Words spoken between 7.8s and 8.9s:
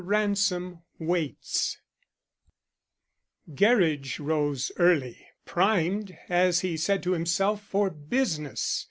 business.